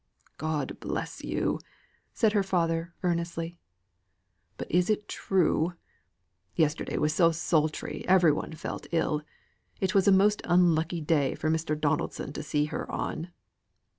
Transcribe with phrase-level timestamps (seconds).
[0.39, 1.59] "God bless you,"
[2.11, 3.59] said her father earnestly.
[4.57, 5.75] "But is it true?
[6.55, 9.21] Yesterday was so sultry every one felt ill.
[9.79, 11.79] It was a most unlucky day for Mr.
[11.79, 13.29] Donaldson to see her on."